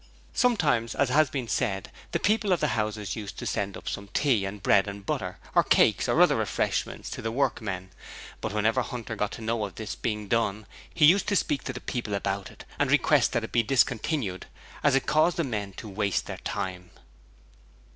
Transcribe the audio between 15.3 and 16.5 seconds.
the men to waste their